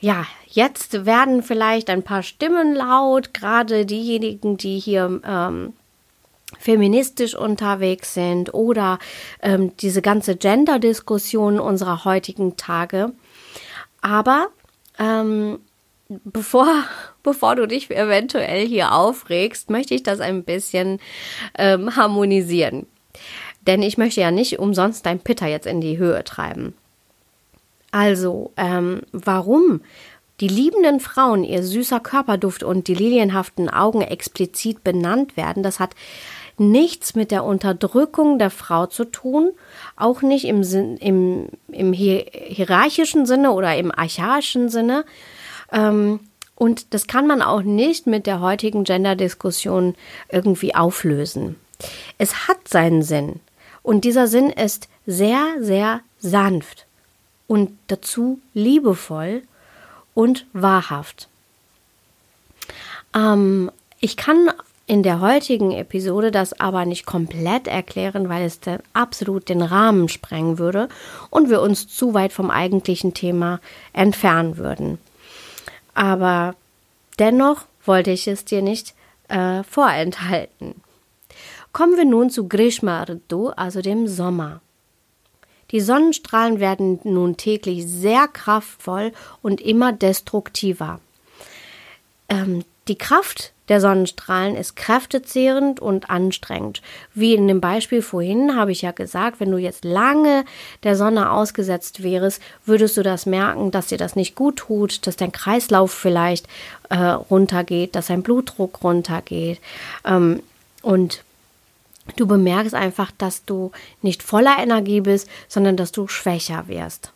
[0.00, 5.74] Ja, jetzt werden vielleicht ein paar Stimmen laut, gerade diejenigen, die hier ähm,
[6.58, 8.98] feministisch unterwegs sind oder
[9.42, 13.12] ähm, diese ganze Gender-Diskussion unserer heutigen Tage.
[14.00, 14.48] Aber
[14.98, 15.60] ähm,
[16.08, 16.66] bevor,
[17.22, 20.98] bevor du dich eventuell hier aufregst, möchte ich das ein bisschen
[21.56, 22.86] ähm, harmonisieren.
[23.66, 26.74] Denn ich möchte ja nicht umsonst dein Pitter jetzt in die Höhe treiben.
[27.90, 29.82] Also, ähm, warum
[30.40, 35.94] die liebenden Frauen, ihr süßer Körperduft und die lilienhaften Augen explizit benannt werden, das hat
[36.58, 39.52] nichts mit der Unterdrückung der Frau zu tun,
[39.96, 45.04] auch nicht im, Sinn, im, im hierarchischen Sinne oder im archaischen Sinne.
[45.70, 46.20] Ähm,
[46.54, 49.94] und das kann man auch nicht mit der heutigen Gender-Diskussion
[50.30, 51.56] irgendwie auflösen.
[52.18, 53.40] Es hat seinen Sinn.
[53.82, 56.86] Und dieser Sinn ist sehr, sehr sanft
[57.46, 59.42] und dazu liebevoll
[60.14, 61.28] und wahrhaft.
[63.14, 64.50] Ähm, ich kann
[64.86, 70.08] in der heutigen Episode das aber nicht komplett erklären, weil es dann absolut den Rahmen
[70.08, 70.88] sprengen würde
[71.30, 73.60] und wir uns zu weit vom eigentlichen Thema
[73.92, 74.98] entfernen würden.
[75.94, 76.54] Aber
[77.18, 78.94] dennoch wollte ich es dir nicht
[79.28, 80.74] äh, vorenthalten.
[81.72, 84.60] Kommen wir nun zu Grishma Ritu, also dem Sommer.
[85.70, 91.00] Die Sonnenstrahlen werden nun täglich sehr kraftvoll und immer destruktiver.
[92.28, 96.82] Ähm, die Kraft der Sonnenstrahlen ist kräftezehrend und anstrengend.
[97.14, 100.44] Wie in dem Beispiel vorhin habe ich ja gesagt, wenn du jetzt lange
[100.82, 105.16] der Sonne ausgesetzt wärst, würdest du das merken, dass dir das nicht gut tut, dass
[105.16, 106.48] dein Kreislauf vielleicht
[106.90, 109.58] äh, runtergeht, dass dein Blutdruck runtergeht.
[110.04, 110.42] Ähm,
[110.82, 111.22] und
[112.16, 113.70] Du bemerkst einfach, dass du
[114.02, 117.12] nicht voller Energie bist, sondern dass du schwächer wirst.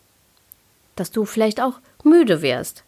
[0.94, 2.84] Dass du vielleicht auch müde wirst.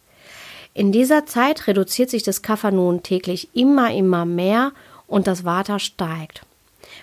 [0.73, 4.71] In dieser Zeit reduziert sich das Kaffernon täglich immer, immer mehr
[5.07, 6.43] und das Water steigt.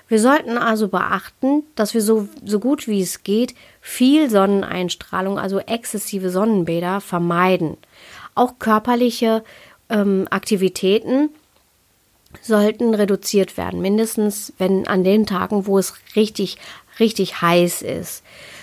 [0.08, 5.58] Wir sollten also beachten, dass wir so, so gut wie es geht viel Sonneneinstrahlung, also
[5.58, 7.76] exzessive Sonnenbäder, vermeiden.
[8.34, 9.44] Auch körperliche
[9.88, 11.30] ähm, Aktivitäten
[12.42, 16.58] sollten reduziert werden, mindestens wenn an den Tagen, wo es richtig,
[16.98, 18.22] richtig heiß ist.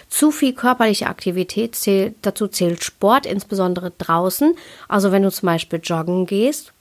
[0.09, 4.55] Zu viel körperliche Aktivität zählt, dazu zählt Sport, insbesondere draußen,
[4.88, 6.71] also wenn du zum Beispiel joggen gehst.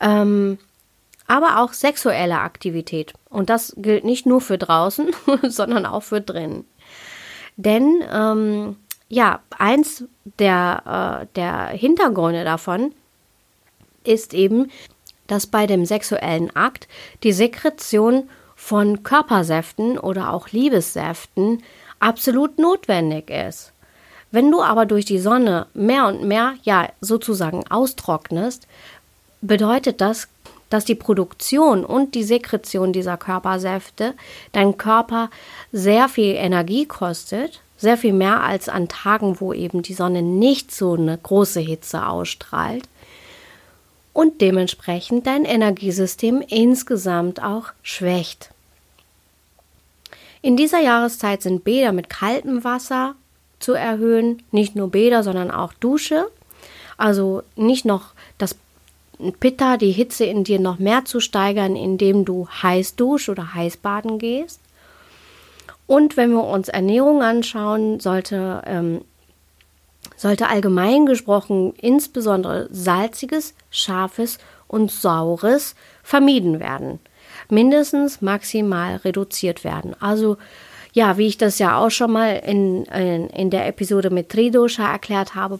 [0.00, 0.58] Ähm,
[1.26, 3.14] aber auch sexuelle Aktivität.
[3.30, 5.08] Und das gilt nicht nur für draußen,
[5.48, 6.64] sondern auch für drinnen.
[7.56, 8.76] Denn ähm,
[9.08, 10.04] ja, eins
[10.38, 12.92] der, äh, der Hintergründe davon
[14.04, 14.70] ist eben,
[15.26, 16.88] dass bei dem sexuellen Akt
[17.22, 21.62] die Sekretion von Körpersäften oder auch Liebessäften
[21.98, 23.72] absolut notwendig ist.
[24.30, 28.66] Wenn du aber durch die Sonne mehr und mehr, ja, sozusagen austrocknest,
[29.40, 30.28] bedeutet das,
[30.70, 34.14] dass die Produktion und die Sekretion dieser Körpersäfte
[34.52, 35.30] deinen Körper
[35.70, 40.74] sehr viel Energie kostet, sehr viel mehr als an Tagen, wo eben die Sonne nicht
[40.74, 42.88] so eine große Hitze ausstrahlt
[44.14, 48.50] und dementsprechend dein Energiesystem insgesamt auch schwächt.
[50.40, 53.16] In dieser Jahreszeit sind Bäder mit kaltem Wasser
[53.58, 56.26] zu erhöhen, nicht nur Bäder, sondern auch Dusche.
[56.96, 58.56] Also nicht noch das
[59.40, 63.78] Pitta, die Hitze in dir noch mehr zu steigern, indem du heiß dusch oder heiß
[63.78, 64.60] baden gehst.
[65.86, 69.00] Und wenn wir uns Ernährung anschauen, sollte ähm,
[70.16, 77.00] sollte allgemein gesprochen insbesondere salziges, scharfes und saures vermieden werden.
[77.48, 79.94] Mindestens maximal reduziert werden.
[80.00, 80.36] Also
[80.92, 84.90] ja, wie ich das ja auch schon mal in, in, in der Episode mit Tridosha
[84.90, 85.58] erklärt habe,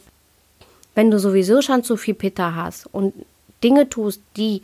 [0.95, 3.13] wenn du sowieso schon zu viel Pitta hast und
[3.63, 4.63] Dinge tust, die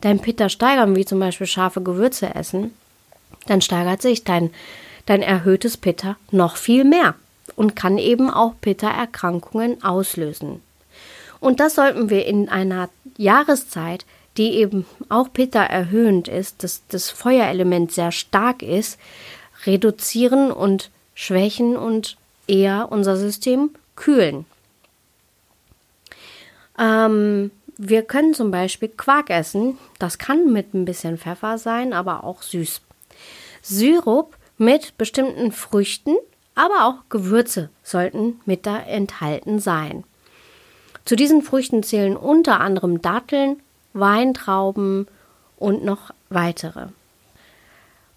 [0.00, 2.72] dein Pitta steigern, wie zum Beispiel scharfe Gewürze essen,
[3.46, 4.50] dann steigert sich dein,
[5.06, 7.14] dein erhöhtes Pitta noch viel mehr
[7.56, 10.62] und kann eben auch Pitta-Erkrankungen auslösen.
[11.40, 14.04] Und das sollten wir in einer Jahreszeit,
[14.36, 18.98] die eben auch Pitta erhöhend ist, dass das Feuerelement sehr stark ist,
[19.66, 24.46] reduzieren und schwächen und eher unser System kühlen.
[26.78, 29.78] Ähm, wir können zum Beispiel Quark essen.
[29.98, 32.80] Das kann mit ein bisschen Pfeffer sein, aber auch süß.
[33.62, 36.16] Syrup mit bestimmten Früchten,
[36.54, 40.04] aber auch Gewürze sollten mit da enthalten sein.
[41.04, 43.60] Zu diesen Früchten zählen unter anderem Datteln,
[43.92, 45.06] Weintrauben
[45.56, 46.86] und noch weitere.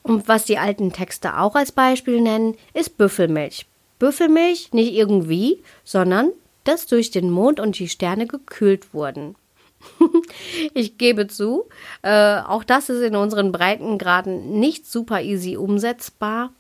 [0.03, 3.65] Und was die alten Texte auch als Beispiel nennen, ist Büffelmilch.
[3.97, 6.31] Büffelmilch nicht irgendwie, sondern
[6.63, 9.35] dass durch den Mond und die Sterne gekühlt wurden.
[10.73, 11.65] ich gebe zu,
[12.01, 16.51] äh, auch das ist in unseren Breitengraden nicht super easy umsetzbar.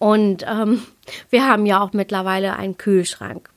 [0.00, 0.82] Und ähm,
[1.28, 3.50] wir haben ja auch mittlerweile einen Kühlschrank.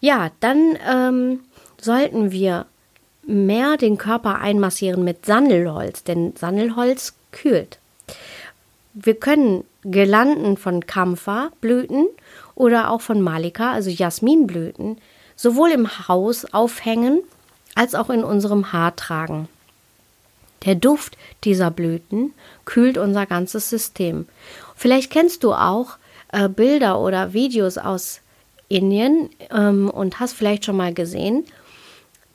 [0.00, 1.40] Ja, dann ähm,
[1.80, 2.66] sollten wir
[3.24, 7.78] mehr den Körper einmassieren mit Sandelholz, denn Sandelholz kühlt.
[8.94, 12.06] Wir können Girlanden von Kampferblüten
[12.54, 14.96] oder auch von Malika, also Jasminblüten,
[15.36, 17.22] sowohl im Haus aufhängen
[17.74, 19.48] als auch in unserem Haar tragen.
[20.64, 22.32] Der Duft dieser Blüten
[22.64, 24.26] kühlt unser ganzes System.
[24.82, 25.96] Vielleicht kennst du auch
[26.32, 28.20] äh, Bilder oder Videos aus
[28.66, 31.44] Indien ähm, und hast vielleicht schon mal gesehen,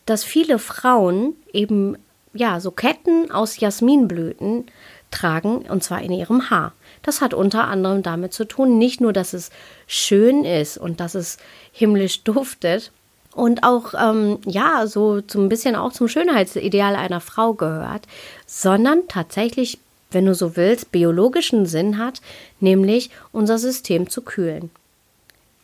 [0.05, 1.97] dass viele Frauen eben
[2.33, 4.65] ja so Ketten aus Jasminblüten
[5.11, 6.71] tragen und zwar in ihrem Haar.
[7.03, 9.49] Das hat unter anderem damit zu tun, nicht nur, dass es
[9.85, 11.39] schön ist und dass es
[11.73, 12.93] himmlisch duftet
[13.33, 18.07] und auch, ähm, ja, so ein bisschen auch zum Schönheitsideal einer Frau gehört,
[18.45, 19.79] sondern tatsächlich,
[20.11, 22.21] wenn du so willst, biologischen Sinn hat,
[22.59, 24.69] nämlich unser System zu kühlen.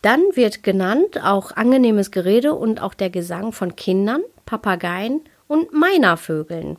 [0.02, 6.76] Dann wird genannt auch angenehmes Gerede und auch der Gesang von Kindern, Papageien und Meinervögeln.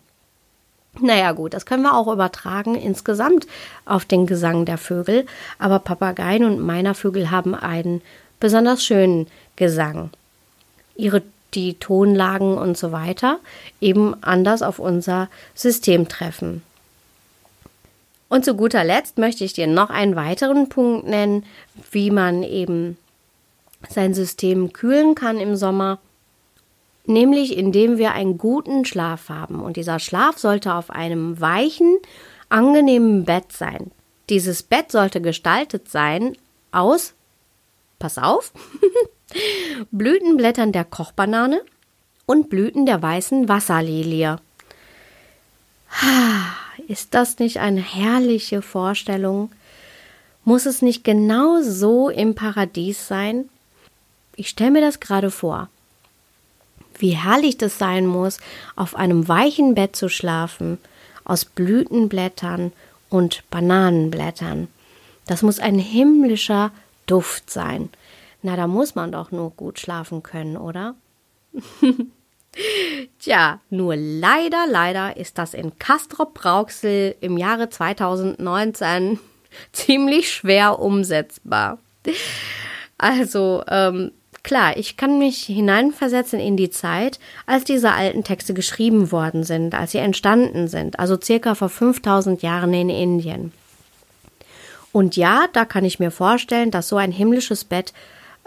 [1.01, 3.47] Naja gut, das können wir auch übertragen insgesamt
[3.85, 5.25] auf den Gesang der Vögel,
[5.59, 8.01] aber Papageien und Meinervögel haben einen
[8.39, 10.11] besonders schönen Gesang.
[10.95, 11.21] Ihre
[11.55, 13.39] die Tonlagen und so weiter
[13.81, 16.61] eben anders auf unser System treffen.
[18.27, 21.45] Und zu guter Letzt möchte ich dir noch einen weiteren Punkt nennen,
[21.91, 22.97] wie man eben
[23.89, 25.99] sein System kühlen kann im Sommer
[27.07, 29.61] nämlich indem wir einen guten Schlaf haben.
[29.61, 31.97] Und dieser Schlaf sollte auf einem weichen,
[32.49, 33.91] angenehmen Bett sein.
[34.29, 36.37] Dieses Bett sollte gestaltet sein
[36.71, 37.13] aus,
[37.99, 38.53] pass auf,
[39.91, 41.61] Blütenblättern der Kochbanane
[42.25, 44.37] und Blüten der weißen Wasserlilie.
[46.87, 49.51] Ist das nicht eine herrliche Vorstellung?
[50.43, 53.49] Muss es nicht genau so im Paradies sein?
[54.35, 55.69] Ich stelle mir das gerade vor
[56.99, 58.39] wie herrlich das sein muss,
[58.75, 60.77] auf einem weichen Bett zu schlafen,
[61.23, 62.71] aus Blütenblättern
[63.09, 64.67] und Bananenblättern.
[65.27, 66.71] Das muss ein himmlischer
[67.05, 67.89] Duft sein.
[68.41, 70.95] Na, da muss man doch nur gut schlafen können, oder?
[73.19, 79.19] Tja, nur leider, leider ist das in Castrop-Rauxel im Jahre 2019
[79.71, 81.79] ziemlich schwer umsetzbar.
[82.97, 84.11] Also, ähm,
[84.45, 89.73] Klar, ich kann mich hineinversetzen in die Zeit, als diese alten Texte geschrieben worden sind,
[89.73, 93.53] als sie entstanden sind, also circa vor 5000 Jahren in Indien.
[94.91, 97.91] Und ja, da kann ich mir vorstellen, dass so ein himmlisches Bett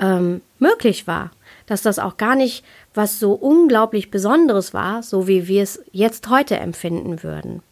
[0.00, 1.32] ähm, möglich war,
[1.68, 6.28] dass das auch gar nicht was so unglaublich Besonderes war, so wie wir es jetzt
[6.28, 7.62] heute empfinden würden.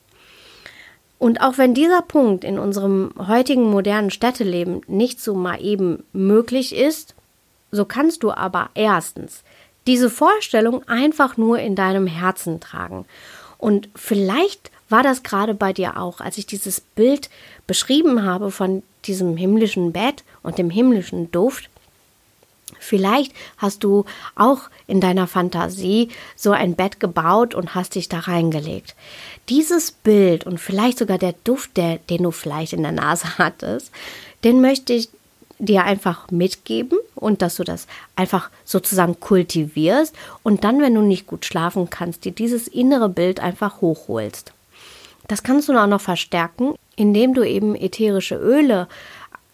[1.18, 6.76] Und auch wenn dieser Punkt in unserem heutigen modernen Städteleben nicht so mal eben möglich
[6.76, 7.14] ist,
[7.72, 9.42] so kannst du aber erstens
[9.86, 13.06] diese Vorstellung einfach nur in deinem Herzen tragen.
[13.58, 17.30] Und vielleicht war das gerade bei dir auch, als ich dieses Bild
[17.66, 21.70] beschrieben habe von diesem himmlischen Bett und dem himmlischen Duft.
[22.86, 24.04] Vielleicht hast du
[24.36, 28.94] auch in deiner Fantasie so ein Bett gebaut und hast dich da reingelegt.
[29.48, 33.90] Dieses Bild und vielleicht sogar der Duft, der, den du vielleicht in der Nase hattest,
[34.44, 35.08] den möchte ich
[35.58, 41.26] dir einfach mitgeben und dass du das einfach sozusagen kultivierst und dann, wenn du nicht
[41.26, 44.52] gut schlafen kannst, dir dieses innere Bild einfach hochholst.
[45.28, 48.86] Das kannst du auch noch verstärken, indem du eben ätherische Öle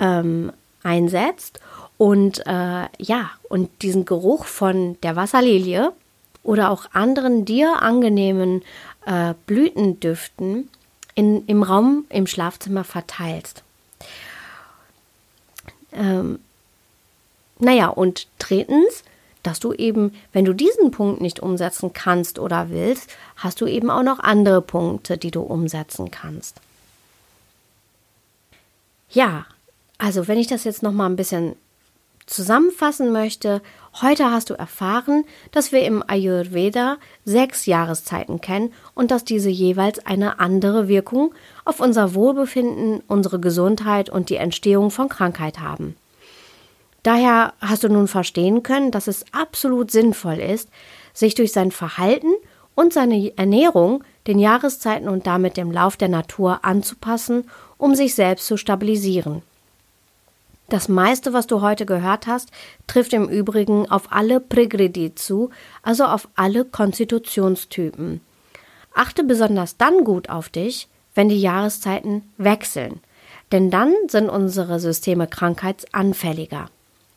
[0.01, 0.53] ähm,
[0.83, 1.61] einsetzt
[2.03, 5.93] und äh, ja, und diesen Geruch von der Wasserlilie
[6.43, 8.65] oder auch anderen dir angenehmen
[9.07, 10.69] äh, Blütendüften
[11.15, 13.63] in, im Raum, im Schlafzimmer verteilst.
[15.93, 16.41] Ähm,
[17.61, 19.05] naja, und drittens,
[19.45, 23.91] dass du eben, wenn du diesen Punkt nicht umsetzen kannst oder willst, hast du eben
[23.91, 26.61] auch noch andere Punkte, die du umsetzen kannst.
[29.09, 29.47] Ja,
[29.99, 31.55] also wenn ich das jetzt noch mal ein bisschen
[32.27, 33.63] zusammenfassen möchte,
[34.01, 40.05] heute hast du erfahren, dass wir im Ayurveda sechs Jahreszeiten kennen und dass diese jeweils
[40.07, 45.97] eine andere Wirkung auf unser Wohlbefinden, unsere Gesundheit und die Entstehung von Krankheit haben.
[47.03, 50.69] Daher hast du nun verstehen können, dass es absolut sinnvoll ist,
[51.13, 52.33] sich durch sein Verhalten
[52.75, 58.47] und seine Ernährung den Jahreszeiten und damit dem Lauf der Natur anzupassen, um sich selbst
[58.47, 59.43] zu stabilisieren.
[60.69, 62.51] Das meiste, was du heute gehört hast,
[62.87, 65.51] trifft im Übrigen auf alle Pregredi zu,
[65.83, 68.21] also auf alle Konstitutionstypen.
[68.95, 73.01] Achte besonders dann gut auf dich, wenn die Jahreszeiten wechseln,
[73.53, 76.71] denn dann sind unsere Systeme krankheitsanfälliger.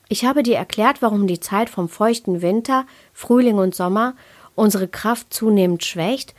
[0.10, 4.16] Ich habe dir erklärt, warum die Zeit vom feuchten Winter, Frühling und Sommer
[4.54, 6.34] unsere Kraft zunehmend schwächt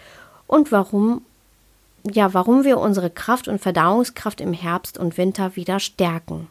[0.47, 1.23] und warum
[2.13, 6.47] ja, warum wir unsere Kraft und Verdauungskraft im Herbst und Winter wieder stärken.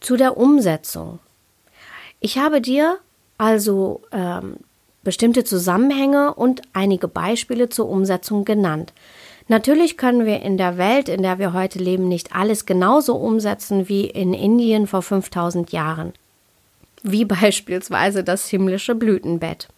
[0.00, 1.18] Zu der Umsetzung.
[2.20, 2.98] Ich habe dir
[3.38, 4.56] also ähm,
[5.02, 8.92] bestimmte Zusammenhänge und einige Beispiele zur Umsetzung genannt.
[9.48, 13.88] Natürlich können wir in der Welt, in der wir heute leben, nicht alles genauso umsetzen
[13.88, 16.12] wie in Indien vor 5000 Jahren.
[17.02, 19.68] Wie beispielsweise das himmlische Blütenbett.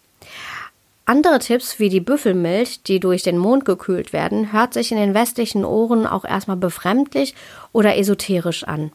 [1.05, 5.13] Andere Tipps wie die Büffelmilch, die durch den Mond gekühlt werden, hört sich in den
[5.13, 7.35] westlichen Ohren auch erstmal befremdlich
[7.73, 8.91] oder esoterisch an.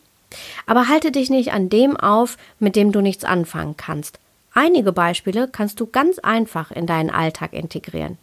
[0.66, 4.18] Aber halte dich nicht an dem auf, mit dem du nichts anfangen kannst.
[4.52, 8.18] Einige Beispiele kannst du ganz einfach in deinen Alltag integrieren.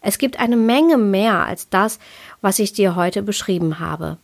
[0.00, 1.98] Es gibt eine Menge mehr als das,
[2.40, 4.18] was ich dir heute beschrieben habe.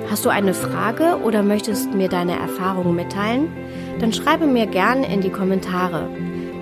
[0.09, 3.49] Hast du eine Frage oder möchtest mir deine Erfahrungen mitteilen?
[3.99, 6.09] Dann schreibe mir gerne in die Kommentare.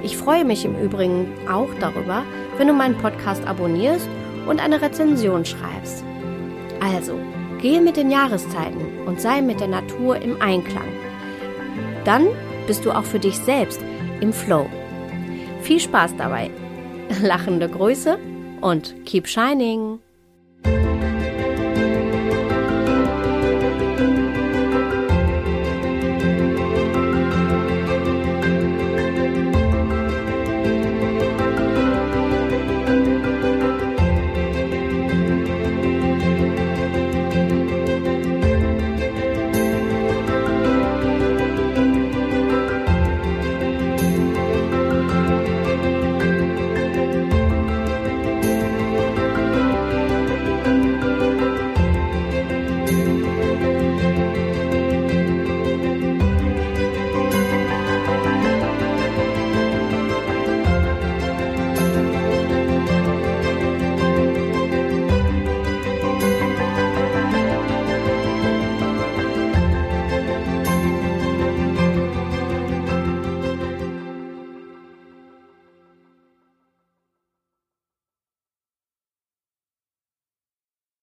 [0.02, 2.24] Ich freue mich im Übrigen auch darüber,
[2.58, 4.08] wenn du meinen Podcast abonnierst
[4.48, 6.04] und eine Rezension schreibst.
[6.80, 7.20] Also,
[7.62, 10.88] gehe mit den Jahreszeiten und sei mit der Natur im Einklang.
[12.06, 12.28] Dann
[12.68, 13.82] bist du auch für dich selbst
[14.22, 14.68] im Flow.
[15.62, 16.50] Viel Spaß dabei.
[17.22, 18.18] Lachende Grüße
[18.62, 20.03] und keep shining!